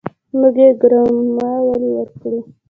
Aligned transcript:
موږ 0.39 0.55
يې 0.63 0.69
ګرمانه 0.81 1.55
ولې 1.67 1.89
ورکړو. 1.97 2.39